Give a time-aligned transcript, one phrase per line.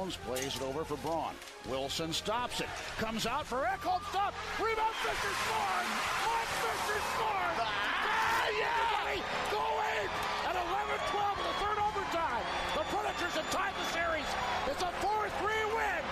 [0.00, 1.34] Jones plays it over for Braun.
[1.68, 2.68] Wilson stops it.
[2.96, 4.00] Comes out for Ekholm.
[4.08, 4.32] Stop.
[4.58, 4.94] Rebound.
[4.94, 5.90] Fisher scores.
[6.24, 7.58] Mike Fisher scores.
[7.60, 9.20] Ah, yeah!
[9.50, 10.08] Going
[10.48, 12.44] at 11-12 in the third overtime.
[12.74, 14.24] The Predators have tied the series.
[14.68, 16.02] It's a 4-3 win.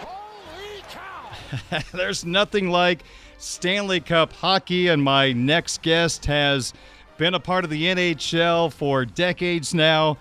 [0.00, 1.82] Holy cow!
[1.92, 3.02] There's nothing like
[3.36, 6.72] Stanley Cup hockey, and my next guest has
[7.18, 10.16] been a part of the NHL for decades now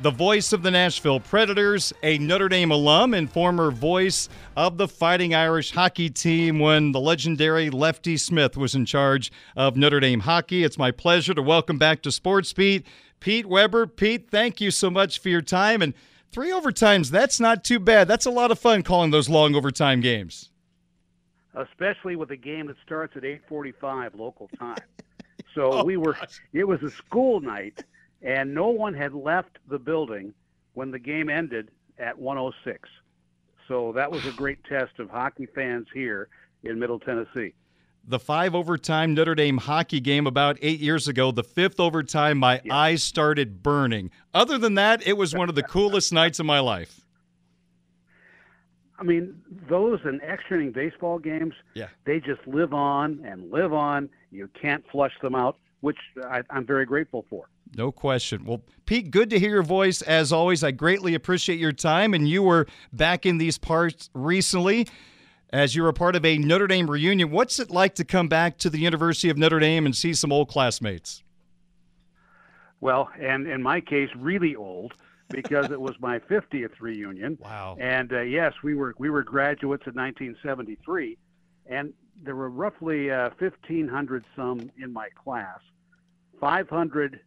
[0.00, 4.88] the voice of the Nashville Predators, a Notre Dame alum and former voice of the
[4.88, 10.20] Fighting Irish hockey team when the legendary Lefty Smith was in charge of Notre Dame
[10.20, 10.64] hockey.
[10.64, 12.86] It's my pleasure to welcome back to Sports Beat
[13.20, 13.86] Pete Weber.
[13.86, 15.80] Pete, thank you so much for your time.
[15.80, 15.94] And
[16.32, 18.08] three overtimes, that's not too bad.
[18.08, 20.50] That's a lot of fun calling those long overtime games.
[21.54, 24.76] Especially with a game that starts at 8:45 local time.
[25.54, 26.40] So oh, we were gosh.
[26.52, 27.84] it was a school night
[28.24, 30.32] and no one had left the building
[30.72, 32.88] when the game ended at 106.
[33.68, 36.28] So that was a great test of hockey fans here
[36.64, 37.54] in Middle Tennessee.
[38.06, 42.60] The five overtime Notre Dame hockey game about eight years ago, the fifth overtime, my
[42.62, 42.74] yeah.
[42.74, 44.10] eyes started burning.
[44.34, 47.00] Other than that, it was one of the coolest nights of my life.
[48.98, 51.88] I mean, those and extra inning baseball games, yeah.
[52.04, 54.10] they just live on and live on.
[54.30, 57.48] You can't flush them out, which I, I'm very grateful for.
[57.76, 58.44] No question.
[58.44, 60.62] Well, Pete, good to hear your voice as always.
[60.62, 64.86] I greatly appreciate your time, and you were back in these parts recently
[65.50, 67.30] as you were part of a Notre Dame reunion.
[67.30, 70.32] What's it like to come back to the University of Notre Dame and see some
[70.32, 71.22] old classmates?
[72.80, 74.94] Well, and in my case, really old
[75.30, 77.38] because it was my 50th reunion.
[77.44, 77.76] Wow!
[77.80, 81.16] And uh, yes, we were we were graduates in 1973,
[81.66, 81.92] and
[82.22, 85.58] there were roughly uh, 1,500 some in my class.
[86.40, 87.20] 500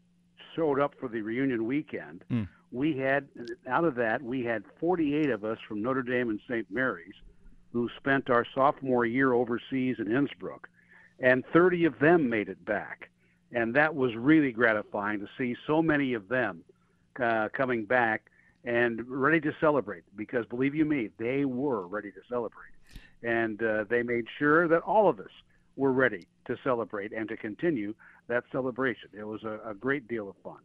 [0.58, 2.24] showed up for the reunion weekend.
[2.32, 2.48] Mm.
[2.72, 3.28] We had,
[3.70, 6.70] out of that, we had 48 of us from Notre Dame and St.
[6.70, 7.14] Mary's
[7.72, 10.68] who spent our sophomore year overseas in Innsbruck,
[11.20, 13.10] and 30 of them made it back.
[13.52, 16.64] And that was really gratifying to see so many of them
[17.22, 18.32] uh, coming back
[18.66, 22.74] and ready to celebrate because believe you me, they were ready to celebrate.
[23.24, 25.32] And uh, they made sure that all of us
[25.76, 27.94] were ready to celebrate and to continue
[28.28, 29.10] that celebration.
[29.14, 30.60] It was a, a great deal of fun.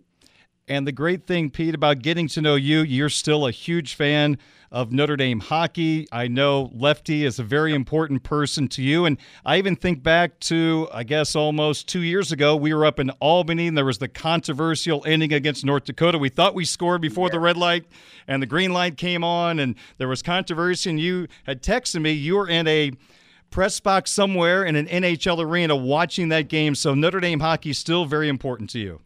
[0.68, 4.38] And the great thing, Pete, about getting to know you, you're still a huge fan
[4.70, 6.06] of Notre Dame hockey.
[6.12, 9.04] I know Lefty is a very important person to you.
[9.04, 13.00] And I even think back to, I guess, almost two years ago, we were up
[13.00, 16.16] in Albany and there was the controversial ending against North Dakota.
[16.16, 17.84] We thought we scored before the red light
[18.28, 20.88] and the green light came on, and there was controversy.
[20.90, 22.92] And you had texted me, you were in a
[23.52, 26.74] press box somewhere in an NHL arena watching that game.
[26.74, 29.00] So Notre Dame hockey is still very important to you.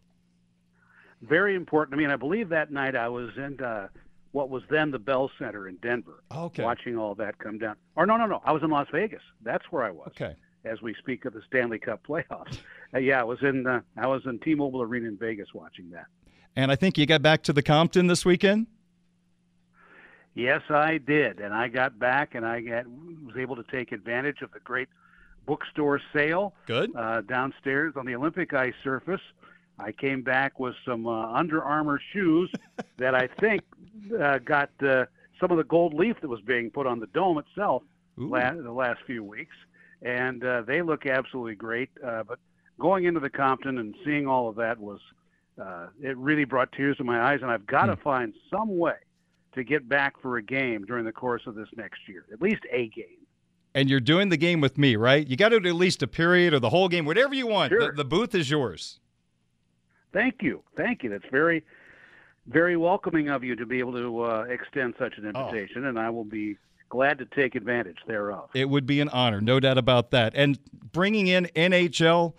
[1.20, 1.94] Very important.
[1.94, 3.88] I mean, I believe that night I was in uh,
[4.32, 6.62] what was then the Bell Center in Denver, okay.
[6.62, 7.74] watching all that come down.
[7.96, 9.22] Or no, no, no, I was in Las Vegas.
[9.42, 10.08] That's where I was.
[10.08, 10.36] Okay.
[10.64, 12.58] As we speak of the Stanley Cup playoffs,
[12.94, 16.06] uh, yeah, I was in uh, I was in T-Mobile Arena in Vegas watching that.
[16.54, 18.66] And I think you got back to the Compton this weekend.
[20.36, 24.42] Yes, I did, and I got back, and I got, was able to take advantage
[24.42, 24.88] of the great
[25.46, 26.52] bookstore sale.
[26.66, 26.94] Good.
[26.94, 29.22] Uh, downstairs on the Olympic ice surface,
[29.78, 32.52] I came back with some uh, Under Armour shoes
[32.98, 33.62] that I think
[34.20, 35.06] uh, got uh,
[35.40, 37.82] some of the gold leaf that was being put on the dome itself
[38.18, 39.56] last, the last few weeks,
[40.02, 41.88] and uh, they look absolutely great.
[42.04, 42.38] Uh, but
[42.78, 45.00] going into the Compton and seeing all of that was
[45.58, 48.02] uh, it really brought tears to my eyes, and I've got to hmm.
[48.02, 48.96] find some way
[49.56, 52.62] to get back for a game during the course of this next year, at least
[52.70, 53.26] a game.
[53.74, 55.26] And you're doing the game with me, right?
[55.26, 57.70] You got to do at least a period or the whole game, whatever you want.
[57.70, 57.90] Sure.
[57.90, 59.00] The, the booth is yours.
[60.12, 61.10] Thank you, thank you.
[61.10, 61.64] That's very,
[62.46, 65.48] very welcoming of you to be able to uh, extend such an oh.
[65.48, 65.88] invitation, oh.
[65.88, 66.56] and I will be
[66.88, 68.48] glad to take advantage thereof.
[68.54, 70.32] It would be an honor, no doubt about that.
[70.34, 70.58] And
[70.92, 72.34] bringing in NHL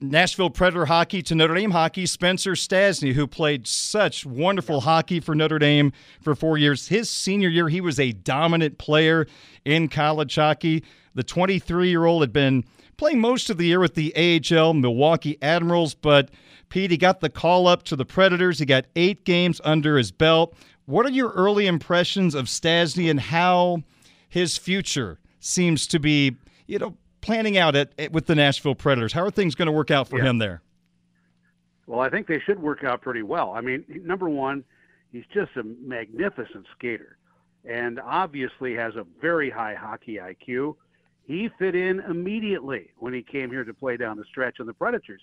[0.00, 2.06] Nashville Predator hockey to Notre Dame hockey.
[2.06, 5.92] Spencer Stastny, who played such wonderful hockey for Notre Dame
[6.22, 6.88] for four years.
[6.88, 9.26] His senior year, he was a dominant player
[9.64, 10.84] in college hockey.
[11.14, 12.64] The 23 year old had been
[12.96, 16.30] playing most of the year with the AHL Milwaukee Admirals, but
[16.68, 18.58] Pete, he got the call up to the Predators.
[18.58, 20.56] He got eight games under his belt.
[20.86, 23.82] What are your early impressions of Stastny and how
[24.28, 29.12] his future seems to be, you know, planning out at, at with the Nashville Predators?
[29.14, 30.24] How are things going to work out for Yeah.
[30.26, 30.60] him there?
[31.86, 33.52] Well, I think they should work out pretty well.
[33.52, 34.64] I mean, number one,
[35.12, 37.18] he's just a magnificent skater
[37.64, 40.76] and obviously has a very high hockey IQ.
[41.26, 44.74] He fit in immediately when he came here to play down the stretch, and the
[44.74, 45.22] Predators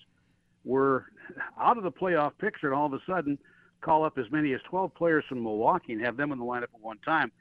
[0.65, 1.05] were
[1.59, 3.37] out of the playoff picture, and all of a sudden
[3.81, 6.63] call up as many as 12 players from Milwaukee and have them in the lineup
[6.63, 7.31] at one time.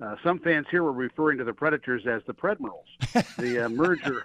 [0.00, 2.86] Uh, some fans here were referring to the Predators as the Predmirals,
[3.36, 4.22] the uh, merger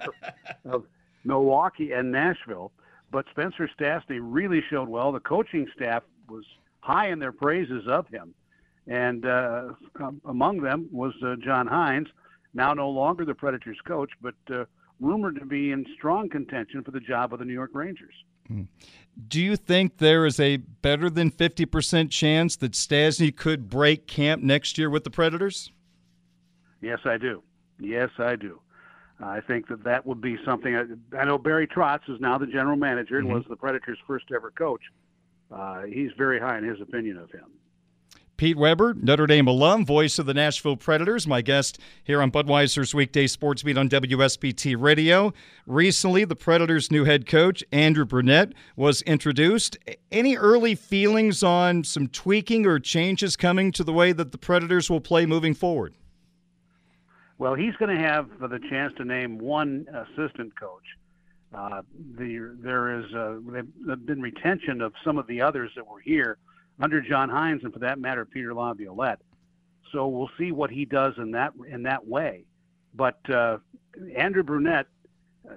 [0.66, 0.86] of
[1.24, 2.72] Milwaukee and Nashville.
[3.12, 5.12] But Spencer Stastny really showed well.
[5.12, 6.46] The coaching staff was
[6.82, 8.34] high in their praises of him,
[8.88, 12.08] and uh, um, among them was uh, John Hynes,
[12.54, 14.66] now no longer the Predators coach, but uh,
[15.00, 18.14] rumored to be in strong contention for the job of the New York Rangers.
[19.28, 24.42] Do you think there is a better than 50% chance that Stastny could break camp
[24.42, 25.72] next year with the Predators?
[26.82, 27.44] Yes, I do.
[27.80, 28.60] Yes, I do.
[29.24, 30.76] I think that that would be something.
[30.76, 34.26] I, I know Barry Trotz is now the general manager and was the Predators' first
[34.36, 34.82] ever coach.
[35.52, 37.46] Uh, he's very high in his opinion of him.
[38.36, 42.96] Pete Weber, Notre Dame alum, voice of the Nashville Predators, my guest here on Budweiser's
[42.96, 45.34] weekday sports beat on WSBT Radio.
[45.68, 49.78] Recently, the Predators' new head coach, Andrew Brunette, was introduced.
[50.12, 54.90] Any early feelings on some tweaking or changes coming to the way that the Predators
[54.90, 55.94] will play moving forward?
[57.38, 60.84] Well, he's going to have the chance to name one assistant coach.
[61.54, 61.84] Uh,
[62.18, 66.40] the, there is uh, been retention of some of the others that were here
[66.80, 69.20] under John Hynes, and for that matter, Peter Laviolette.
[69.92, 72.46] So we'll see what he does in that in that way.
[72.96, 73.58] But uh,
[74.16, 74.88] Andrew Brunette,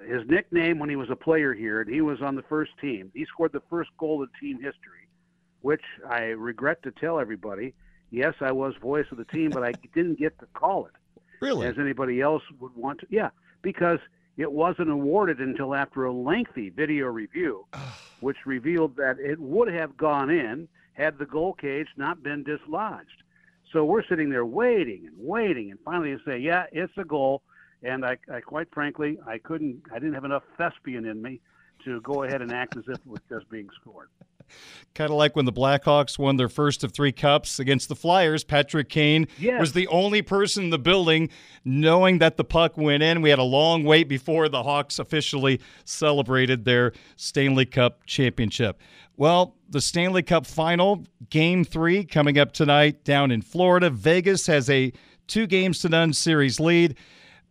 [0.07, 3.11] his nickname when he was a player here, and he was on the first team.
[3.15, 5.07] He scored the first goal in team history,
[5.61, 7.73] which I regret to tell everybody.
[8.11, 10.93] Yes, I was voice of the team, but I didn't get to call it
[11.41, 11.67] Really?
[11.67, 13.07] as anybody else would want to.
[13.09, 13.29] Yeah,
[13.61, 13.99] because
[14.37, 17.65] it wasn't awarded until after a lengthy video review,
[18.19, 20.67] which revealed that it would have gone in
[20.97, 23.23] had the goal cage not been dislodged.
[23.71, 27.43] So we're sitting there waiting and waiting, and finally they say, "Yeah, it's a goal."
[27.83, 31.39] And I, I quite frankly, I couldn't, I didn't have enough thespian in me
[31.85, 34.09] to go ahead and act as if it was just being scored.
[34.95, 38.43] Kind of like when the Blackhawks won their first of three cups against the Flyers.
[38.43, 39.59] Patrick Kane Yes.
[39.59, 41.29] was the only person in the building
[41.65, 43.21] knowing that the puck went in.
[43.21, 48.79] We had a long wait before the Hawks officially celebrated their Stanley Cup championship.
[49.19, 53.89] Well, the Stanley Cup final, game three, coming up tonight down in Florida.
[53.89, 54.93] Vegas has a
[55.25, 56.95] two games to none series lead.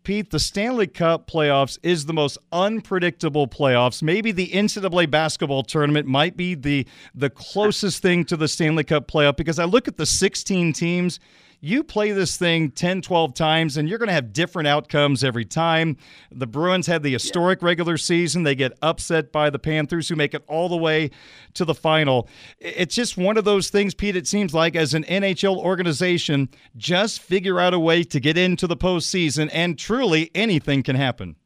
[0.04, 4.00] Pete, the Stanley Cup playoffs is the most unpredictable playoffs.
[4.00, 6.86] Maybe the NCAA basketball tournament might be the
[7.16, 11.18] the closest thing to the Stanley Cup playoff because I look at the 16 teams.
[11.60, 15.44] You play this thing 10, 12 times, and you're going to have different outcomes every
[15.44, 15.96] time.
[16.30, 18.42] The Bruins had the historic regular season.
[18.42, 21.10] They get upset by the Panthers, who make it all the way
[21.54, 22.28] to the final.
[22.58, 27.20] It's just one of those things, Pete, it seems like, as an NHL organization, just
[27.20, 31.36] figure out a way to get into the postseason, and truly anything can happen.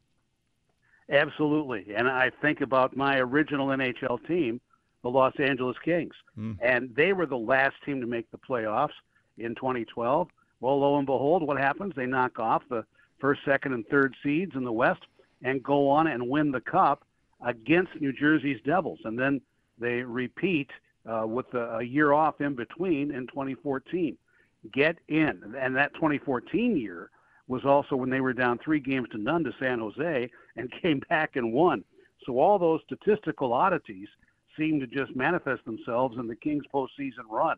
[1.11, 1.93] Absolutely.
[1.95, 4.61] And I think about my original NHL team,
[5.03, 6.13] the Los Angeles Kings.
[6.35, 6.53] Hmm.
[6.61, 8.89] And they were the last team to make the playoffs
[9.43, 10.27] in 2012.
[10.59, 11.93] Well, lo and behold, what happens?
[11.95, 12.85] They knock off the
[13.19, 15.01] first, second, and third seeds in the West
[15.43, 17.03] and go on and win the Cup
[17.43, 18.99] against New Jersey's Devils.
[19.03, 19.41] And then
[19.79, 20.69] they repeat
[21.05, 24.17] uh, with a, a year off in between in 2014.
[24.71, 25.55] Get in.
[25.59, 27.09] And that 2014 year
[27.47, 31.01] was also when they were down three games to none to San Jose and came
[31.09, 31.83] back and won.
[32.25, 34.07] So all those statistical oddities
[34.57, 37.57] seem to just manifest themselves in the Kings postseason run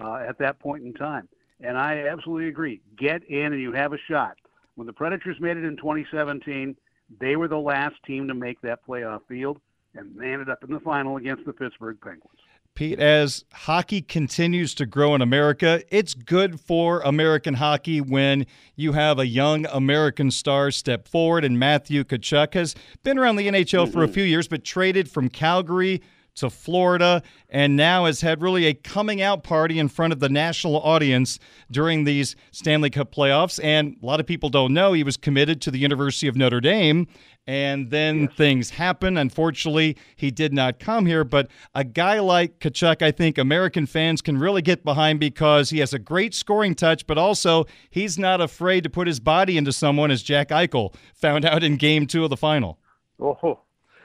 [0.00, 1.28] uh, at that point in time.
[1.60, 2.80] And I absolutely agree.
[2.98, 4.36] Get in and you have a shot.
[4.74, 6.76] When the Predators made it in 2017,
[7.18, 9.60] they were the last team to make that playoff field,
[9.94, 12.38] and they ended up in the final against the Pittsburgh Penguins.
[12.74, 18.92] Pete, as hockey continues to grow in America, it's good for American hockey when you
[18.92, 21.44] have a young American star step forward.
[21.44, 25.28] And Matthew Tkachuk has been around the NHL for a few years, but traded from
[25.28, 26.00] Calgary
[26.40, 30.28] to Florida, and now has had really a coming out party in front of the
[30.28, 31.38] national audience
[31.70, 33.62] during these Stanley Cup playoffs.
[33.62, 36.60] And a lot of people don't know he was committed to the University of Notre
[36.60, 37.06] Dame.
[37.46, 39.16] And then things happen.
[39.16, 41.24] Unfortunately, he did not come here.
[41.24, 45.78] But a guy like Tkachuk, I think American fans can really get behind because he
[45.78, 49.72] has a great scoring touch, but also he's not afraid to put his body into
[49.72, 52.78] someone, as Jack Eichel found out in game two of the final.
[53.18, 53.60] Oh,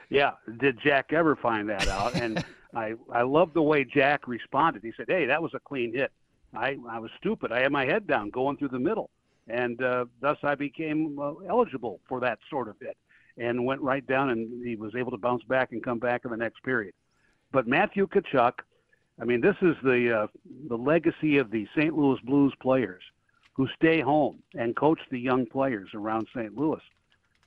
[0.08, 0.32] yeah.
[0.58, 2.14] Did Jack ever find that out?
[2.14, 2.44] And
[2.74, 4.82] I I love the way Jack responded.
[4.82, 6.12] He said, "Hey, that was a clean hit.
[6.54, 7.52] I I was stupid.
[7.52, 9.10] I had my head down going through the middle,
[9.48, 12.96] and uh, thus I became uh, eligible for that sort of hit."
[13.38, 16.30] And went right down, and he was able to bounce back and come back in
[16.30, 16.94] the next period.
[17.52, 18.60] But Matthew Tkachuk,
[19.20, 20.26] I mean, this is the uh,
[20.68, 21.94] the legacy of the St.
[21.94, 23.02] Louis Blues players
[23.56, 26.56] who stay home and coach the young players around St.
[26.56, 26.80] Louis.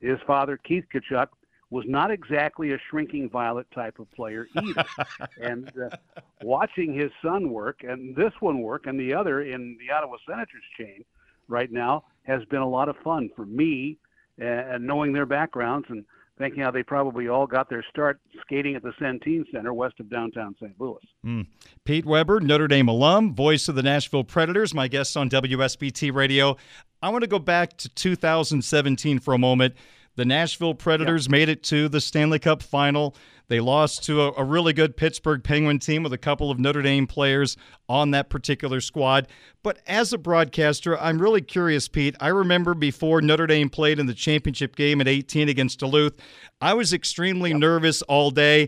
[0.01, 1.27] His father, Keith Tkachuk,
[1.71, 4.85] was not exactly a shrinking violet type of player either.
[5.41, 5.95] and uh,
[6.41, 10.63] watching his son work and this one work and the other in the Ottawa Senators
[10.77, 11.03] chain
[11.47, 13.97] right now has been a lot of fun for me
[14.37, 16.05] and knowing their backgrounds and
[16.37, 20.09] thinking how they probably all got their start skating at the Centene Center west of
[20.09, 20.73] downtown St.
[20.79, 20.97] Louis.
[21.25, 21.47] Mm.
[21.83, 26.55] Pete Weber, Notre Dame alum, voice of the Nashville Predators, my guest on WSBT Radio.
[27.01, 29.75] I want to go back to 2017 for a moment.
[30.19, 31.31] The Nashville Predators yeah.
[31.31, 33.15] made it to the Stanley Cup final.
[33.47, 36.81] They lost to a, a, really good Pittsburgh Penguin team with a couple of Notre
[36.81, 37.55] Dame players
[37.87, 39.29] on that particular squad.
[39.63, 42.17] But as a broadcaster, I'm really curious, Pete.
[42.19, 46.19] I remember before Notre Dame played in the championship game at 18 against Duluth,
[46.59, 47.59] I was extremely yep.
[47.59, 48.67] nervous all day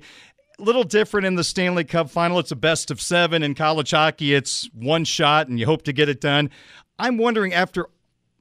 [0.58, 2.40] A little different in the Stanley Cup final.
[2.40, 3.44] It's a best of seven.
[3.44, 6.50] In college hockey, it's one shot and you hope to get it done.
[6.98, 7.90] I'm wondering, after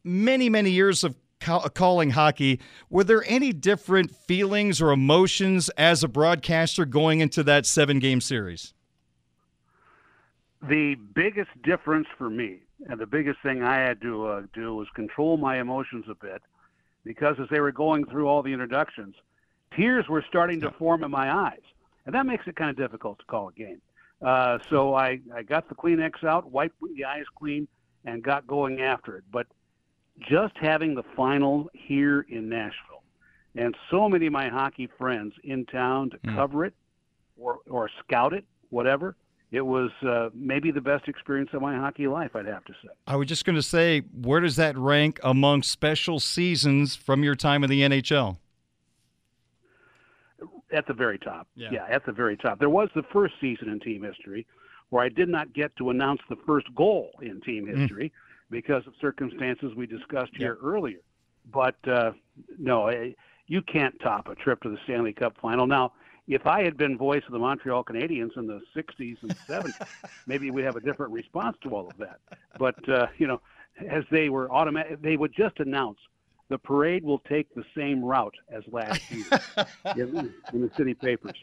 [0.04, 6.08] many, many years of calling hockey, were there any different feelings or emotions as a
[6.08, 8.74] broadcaster going into that seven game series?
[10.62, 14.88] The biggest difference for me, and the biggest thing I had to uh, do was
[14.94, 16.42] control my emotions a bit,
[17.04, 19.14] because as they were going through all the introductions,
[19.74, 21.62] tears were starting to form in my eyes,
[22.04, 23.80] and that makes it kind of difficult to call a game.
[24.20, 27.66] Uh, so I, I got the Kleenex out, wiped the eyes clean,
[28.04, 29.24] and got going after it.
[29.32, 29.46] But
[30.28, 33.02] just having the final here in Nashville
[33.56, 36.34] and so many of my hockey friends in town to mm.
[36.34, 36.74] cover it
[37.36, 39.16] or, or scout it, whatever.
[39.50, 42.90] It was uh, maybe the best experience of my hockey life, I'd have to say.
[43.08, 47.34] I was just going to say, where does that rank among special seasons from your
[47.34, 48.36] time in the NHL?
[50.72, 51.48] At the very top.
[51.56, 51.70] Yeah.
[51.72, 52.60] yeah, at the very top.
[52.60, 54.46] There was the first season in team history
[54.90, 57.80] where I did not get to announce the first goal in team hmm.
[57.80, 58.08] history.
[58.08, 60.64] Mm because of circumstances we discussed here yep.
[60.64, 61.00] earlier.
[61.52, 62.12] But uh,
[62.58, 62.90] no,
[63.46, 65.66] you can't top a trip to the Stanley Cup final.
[65.66, 65.92] Now,
[66.28, 69.74] if I had been voice of the Montreal Canadiens in the 60s and 70s,
[70.26, 72.20] maybe we'd have a different response to all of that.
[72.58, 73.40] But, uh, you know,
[73.88, 75.98] as they were automatic, they would just announce
[76.48, 79.24] the parade will take the same route as last year
[79.96, 81.36] in, in the city papers.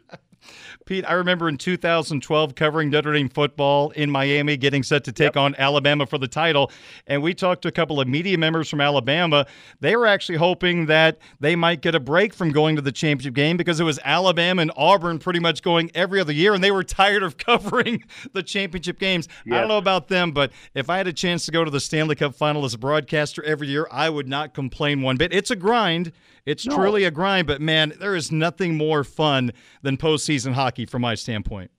[0.85, 5.35] Pete, I remember in 2012 covering Notre Dame football in Miami, getting set to take
[5.35, 5.37] yep.
[5.37, 6.71] on Alabama for the title.
[7.07, 9.45] And we talked to a couple of media members from Alabama.
[9.79, 13.33] They were actually hoping that they might get a break from going to the championship
[13.33, 16.71] game because it was Alabama and Auburn pretty much going every other year, and they
[16.71, 18.03] were tired of covering
[18.33, 19.27] the championship games.
[19.45, 19.55] Yes.
[19.55, 21.79] I don't know about them, but if I had a chance to go to the
[21.79, 25.33] Stanley Cup final as a broadcaster every year, I would not complain one bit.
[25.33, 26.11] It's a grind.
[26.47, 26.77] It's no.
[26.77, 29.51] truly a grind, but man, there is nothing more fun
[29.81, 31.71] than postseason hockey from my standpoint.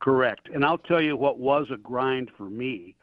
[0.00, 0.48] Correct.
[0.52, 2.96] And I'll tell you what was a grind for me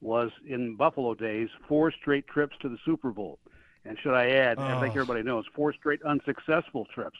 [0.00, 3.40] was in Buffalo days, four straight trips to the Super Bowl.
[3.84, 4.62] And should I add, oh.
[4.62, 7.18] I think everybody knows, four straight unsuccessful trips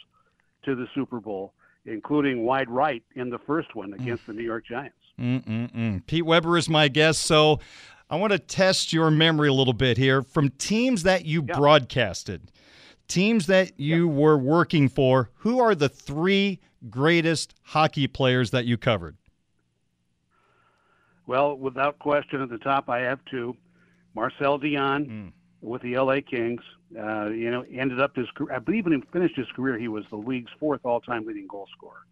[0.64, 1.52] to the Super Bowl,
[1.85, 4.28] including wide right in the first one against mm.
[4.28, 4.97] the New York Giants.
[5.21, 6.07] Mm-mm-mm.
[6.07, 7.21] Pete Weber is my guest.
[7.25, 7.61] So
[8.09, 11.59] I want to test your memory a little bit here from teams that you yeah.
[11.59, 12.50] broadcasted
[13.12, 14.16] teams that you yep.
[14.16, 19.16] were working for, who are the three greatest hockey players that you covered?
[21.26, 23.57] Well, without question, at the top, I have two.
[24.14, 25.33] Marcel Dionne mm.
[25.61, 26.62] with the LA Kings.
[26.99, 30.04] Uh, you know, ended up his I believe when he finished his career, he was
[30.11, 32.04] the league's fourth all-time leading goal scorer.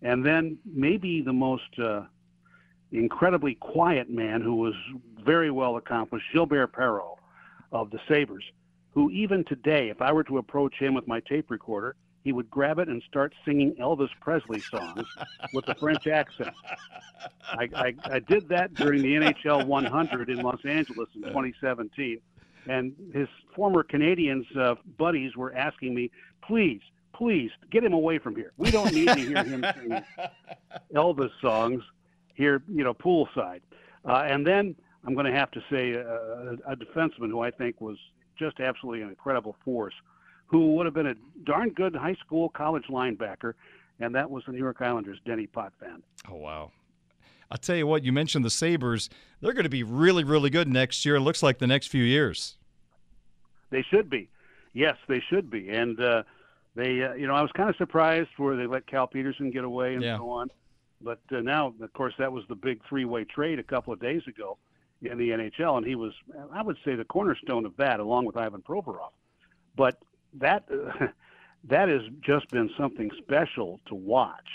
[0.00, 2.02] And then maybe the most uh,
[2.90, 4.74] incredibly quiet man who was
[5.22, 7.16] very well accomplished, Gilbert Perreault
[7.70, 8.44] of the Sabres
[8.94, 12.50] who even today, if I were to approach him with my tape recorder, he would
[12.50, 15.06] grab it and start singing Elvis Presley songs
[15.54, 16.54] with a French accent.
[17.44, 22.20] I, I, I, did that during the NHL 100 in Los Angeles in 2017,
[22.66, 26.10] and his former Canadiens uh, buddies were asking me,
[26.42, 26.80] please,
[27.14, 28.52] please get him away from here.
[28.56, 30.04] We don't need to hear him sing
[30.94, 31.82] Elvis songs
[32.34, 33.60] here, you know, poolside.
[34.04, 37.80] Uh, and then I'm going to have to say uh, a defenseman who I think
[37.80, 37.96] was
[38.38, 39.94] just absolutely an incredible force
[40.46, 41.14] who would have been a
[41.44, 43.54] darn good high school, college linebacker,
[44.00, 46.02] and that was the New York Islanders' Denis Potvin.
[46.30, 46.70] Oh, wow.
[47.50, 49.08] I'll tell you what, you mentioned the Sabres.
[49.40, 51.16] They're going to be really, really good next year.
[51.16, 52.56] It looks like the next few years.
[53.70, 54.28] They should be.
[54.72, 55.68] Yes, they should be.
[55.70, 56.22] And uh,
[56.74, 59.64] they, uh, you know, I was kind of surprised where they let Cal Petersen get
[59.64, 60.18] away and Yeah.
[60.18, 60.50] so on.
[61.00, 64.22] But uh, now, of course, that was the big three-way trade a couple of days
[64.26, 64.58] ago
[65.02, 66.12] in the NHL, and he was,
[66.52, 69.10] I would say, the cornerstone of that, along with Ivan Provorov.
[69.76, 69.98] But
[70.34, 70.68] that
[71.64, 74.48] that has just been something special to watch,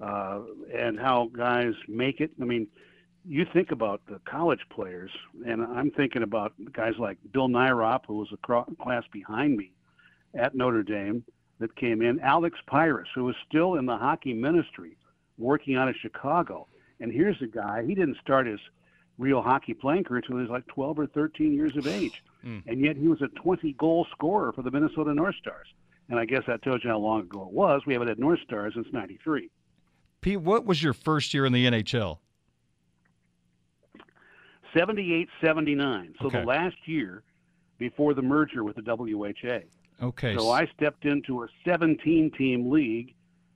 [0.00, 0.40] uh,
[0.74, 2.32] and how guys make it.
[2.40, 2.66] I mean,
[3.26, 5.10] you think about the college players,
[5.46, 8.36] and I'm thinking about guys like Bill Nyrop, who was a
[8.82, 9.72] class behind me
[10.34, 11.24] at Notre Dame
[11.58, 14.96] that came in, Alex Pirus, who was still in the hockey ministry
[15.38, 16.68] working out of Chicago.
[17.00, 18.60] And here's a guy, he didn't start his
[19.18, 22.22] real hockey playing career until he was like 12 or 13 years of age.
[22.44, 25.66] And yet he was a 20 goal scorer for the Minnesota North Stars.
[26.08, 27.82] And I guess that tells you how long ago it was.
[27.86, 29.50] We haven't had North Stars since 93.
[30.22, 32.18] Pete, what was your first year in the NHL?
[34.76, 36.14] 78 79.
[36.20, 36.40] So Okay.
[36.40, 37.22] the last year
[37.78, 39.60] before the merger with the WHA.
[40.02, 40.36] Okay.
[40.36, 43.14] So I stepped into a 17 team league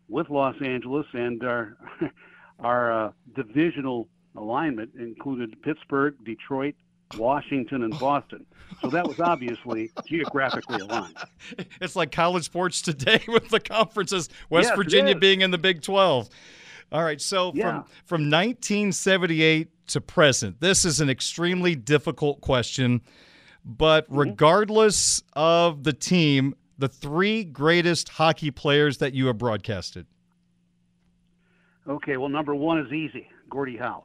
[0.08, 1.76] with Los Angeles, and our
[2.58, 6.74] our uh, divisional alignment included Pittsburgh, Detroit,
[7.16, 8.46] Washington, and Boston.
[8.80, 11.16] So that was obviously geographically aligned.
[11.80, 15.82] it's like college sports today with the conferences, West Yes, Virginia being in the Big
[15.82, 16.28] 12.
[16.90, 17.82] All right, so Yeah.
[17.82, 23.02] from from 1978 to present, this is an extremely difficult question,
[23.64, 24.18] but Mm-hmm.
[24.18, 30.06] regardless of the team, the three greatest hockey players that you have broadcasted.
[31.88, 34.04] Okay, well, number one is easy, Gordie Howe.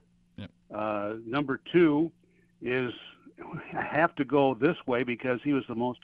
[0.74, 2.12] Uh, number two
[2.62, 2.91] is
[3.74, 6.00] I have to go this way because he was the most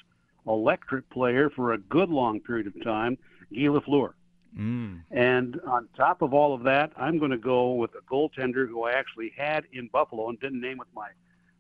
[0.48, 3.18] electric player for a good long period of time,
[3.52, 4.14] Guy Lafleur.
[4.58, 5.02] Mm.
[5.12, 8.84] And on top of all of that, I'm going to go with a goaltender who
[8.84, 11.10] I actually had in Buffalo and didn't name with my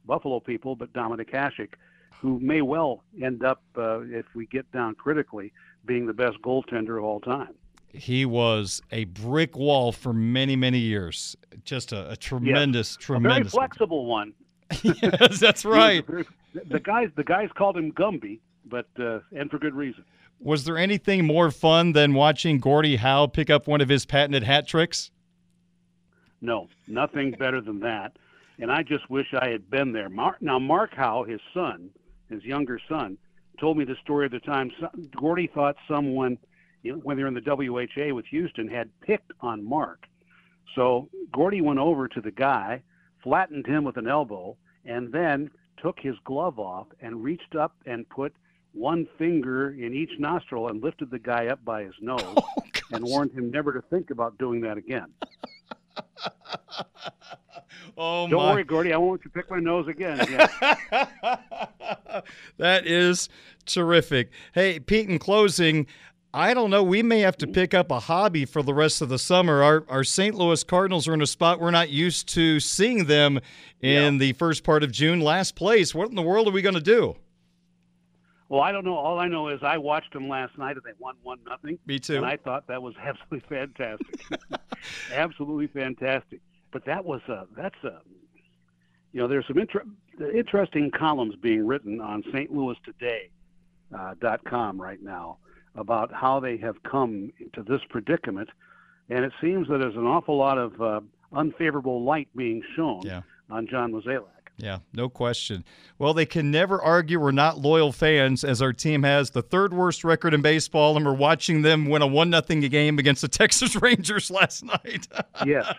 [0.05, 1.69] Buffalo people, but Dominik Hasek,
[2.19, 5.51] who may well end up, uh, if we get down critically,
[5.86, 7.55] being the best goaltender of all time.
[7.93, 11.35] He was a brick wall for many, many years.
[11.63, 14.33] Just a, a tremendous, A very flexible one.
[14.81, 16.05] yes, that's right.
[16.05, 16.25] The
[16.68, 20.03] the guys, the guys called him Gumby, but uh, and for good reason.
[20.39, 24.44] Was there anything more fun than watching Gordie Howe pick up one of his patented
[24.44, 25.11] hat tricks?
[26.41, 28.18] No, nothing better than that.
[28.59, 30.09] And I just wish I had been there.
[30.09, 31.89] Mark, now, Mark Howe, his son,
[32.29, 33.18] his younger son,
[33.59, 34.70] told me the story of the time
[35.15, 36.37] Gordie thought someone,
[36.83, 40.05] you know, when they were in the WHA with Houston, had picked on Mark.
[40.75, 42.83] So Gordie went over to the guy,
[43.24, 45.50] flattened him with an elbow, and then
[45.81, 48.33] took his glove off and reached up and put
[48.74, 52.43] one finger in each nostril and lifted the guy up by his nose oh,
[52.91, 55.07] and warned him never to think about doing that again.
[57.96, 58.53] Oh Don't my!
[58.53, 58.93] worry, Gordie.
[58.93, 60.17] I won't let you pick my nose again.
[62.57, 63.29] That is
[63.65, 64.29] terrific.
[64.53, 65.87] Hey, Pete, in closing,
[66.35, 66.81] I don't know.
[66.83, 69.61] We may have to pick up a hobby for the rest of the summer.
[69.61, 70.33] Our, our St.
[70.33, 73.39] Louis Cardinals are in a spot we're not used to seeing them
[73.81, 75.93] in the first part of June, last place.
[75.93, 77.15] What in the world are we going to do?
[78.50, 78.96] well, I don't know.
[78.96, 81.77] All I know is I watched them last night and they won one nothing.
[81.87, 82.17] Me too.
[82.17, 84.22] And I thought that was absolutely fantastic.
[85.13, 86.39] absolutely fantastic.
[86.72, 88.00] But that was a that's a
[89.11, 89.85] you know there's some inter-
[90.35, 92.51] interesting columns being written on St.
[92.51, 93.29] Louis Today
[93.96, 95.37] uh, dot com right now
[95.75, 98.50] about how they have come to this predicament,
[99.09, 101.00] and it seems that there's an awful lot of uh,
[101.33, 103.22] unfavorable light being shown Yeah.
[103.50, 104.27] on John Mozeliak.
[104.57, 105.66] Yeah, no question.
[105.98, 109.74] Well, they can never argue we're not loyal fans as our team has the third
[109.74, 113.27] worst record in baseball, and we're watching them win a one nothing game against the
[113.40, 115.07] Texas Rangers last night.
[115.46, 115.74] Yes.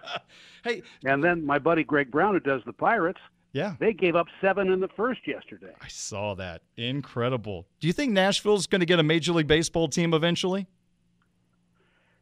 [0.65, 3.21] hey, And then my buddy Greg Brown, who does the Pirates,
[3.55, 5.73] yeah, they gave up seven in the first yesterday.
[5.81, 6.63] I saw that.
[6.77, 7.67] Incredible.
[7.79, 10.67] Do you think Nashville's going to get a Major League Baseball team eventually?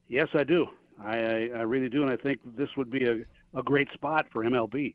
[0.08, 0.66] Yes, I do.
[1.02, 3.24] I, I, I really do, and I think this would be a,
[3.58, 4.94] a great spot for MLB,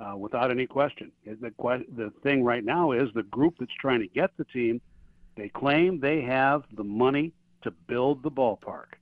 [0.00, 1.10] uh, without any question.
[1.26, 4.80] The, the thing right now is the group that's trying to get the team,
[5.36, 8.94] they claim they have the money to build the ballpark.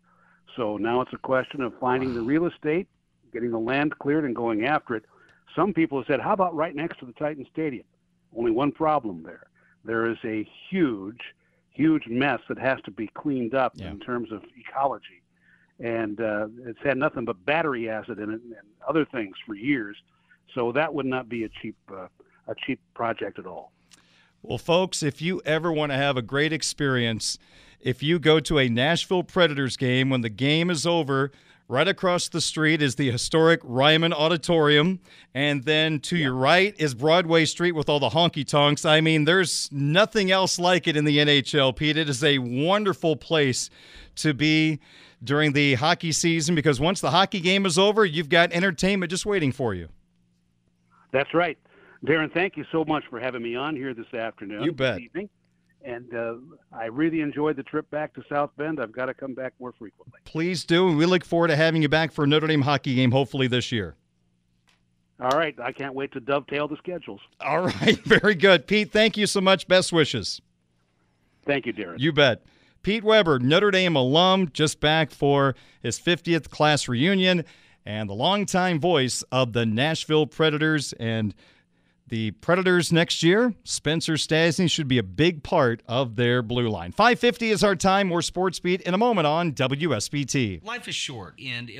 [0.56, 2.88] So now it's a question of finding the real estate,
[3.32, 5.04] getting the land cleared, and going after it.
[5.56, 7.84] Some people have said, how about right next to the Titan Stadium?
[8.36, 9.46] Only one problem there.
[9.84, 11.20] There is a huge,
[11.70, 13.90] huge mess that has to be cleaned up Yeah.
[13.90, 15.22] in terms of ecology.
[15.78, 18.54] And uh, it's had nothing but battery acid in it and
[18.86, 19.96] other things for years.
[20.54, 22.06] So that would not be a cheap, uh,
[22.46, 23.72] a cheap project at all.
[24.42, 27.38] Well, folks, if you ever want to have a great experience,
[27.80, 31.30] if you go to a Nashville Predators game when the game is over,
[31.70, 34.98] Right across the street is the historic Ryman Auditorium.
[35.34, 38.84] And then to your right is Broadway Street with all the honky tonks.
[38.84, 41.96] I mean, there's nothing else like it in the NHL, Pete.
[41.96, 43.70] It is a wonderful place
[44.16, 44.80] to be
[45.22, 49.24] during the hockey season because once the hockey game is over, you've got entertainment just
[49.24, 49.90] waiting for you.
[51.12, 51.56] That's right.
[52.04, 54.64] Darin, thank you so much for having me on here this afternoon.
[54.64, 54.98] You bet.
[54.98, 55.30] Evening.
[55.84, 56.34] And uh,
[56.72, 58.80] I really enjoyed the trip back to South Bend.
[58.80, 60.20] I've got to come back more frequently.
[60.24, 60.88] Please do.
[60.88, 63.46] And we look forward to having you back for a Notre Dame hockey game, hopefully
[63.46, 63.96] this year.
[65.18, 65.54] All right.
[65.58, 67.20] I can't wait to dovetail the schedules.
[67.40, 67.98] All right.
[68.04, 68.66] Very good.
[68.66, 69.68] Pete, thank you so much.
[69.68, 70.40] Best wishes.
[71.46, 71.98] Thank you, Darin.
[71.98, 72.42] You bet.
[72.82, 77.44] Pete Weber, Notre Dame alum, just back for his 50th class reunion,
[77.84, 80.94] and the longtime voice of the Nashville Predators.
[80.94, 81.34] And
[82.10, 86.92] the Predators next year, Spencer Stastny should be a big part of their blue line.
[86.92, 88.08] 550 is our time.
[88.08, 90.64] More Sports Beat in a moment on WSBT.
[90.64, 91.79] Life is short, and